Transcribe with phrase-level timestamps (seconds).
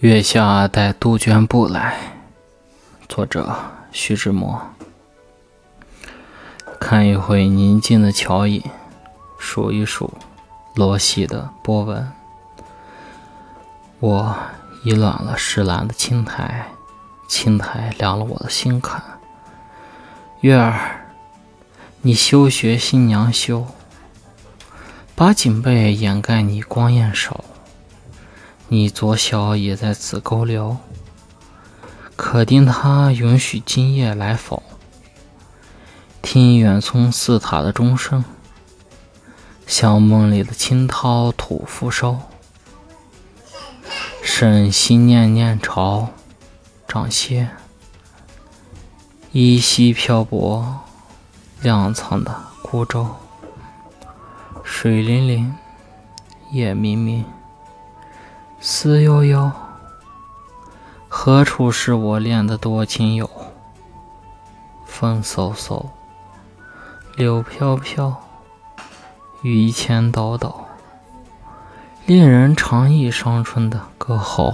[0.00, 1.98] 月下带杜鹃不来。
[3.08, 3.52] 作者：
[3.90, 4.62] 徐志摩。
[6.78, 8.62] 看一回宁静的桥影，
[9.40, 10.14] 数一数
[10.76, 12.12] 罗隙的波纹。
[13.98, 14.36] 我
[14.84, 16.68] 已暖了石栏的青苔，
[17.28, 19.02] 青苔凉了我的心坎。
[20.42, 21.08] 月儿，
[22.02, 23.66] 你休学新娘羞，
[25.16, 27.44] 把锦被掩盖你光艳手。
[28.70, 30.76] 你左小也在此勾留，
[32.16, 34.62] 可定他允许今夜来否？
[36.20, 38.22] 听远村寺塔的钟声，
[39.66, 42.18] 像梦里的清涛吐复收。
[44.22, 46.10] 甚心念念潮，
[46.86, 47.48] 涨歇，
[49.32, 50.80] 依稀漂泊，
[51.62, 53.06] 踉跄的孤舟。
[54.62, 55.52] 水粼粼，
[56.52, 57.24] 夜明明。
[58.60, 59.52] 思悠悠，
[61.08, 63.30] 何处是我恋的多情友？
[64.84, 65.86] 风嗖嗖，
[67.14, 68.20] 柳飘飘，
[69.42, 70.66] 雨前倒倒，
[72.04, 74.52] 令人长忆伤春的歌喉。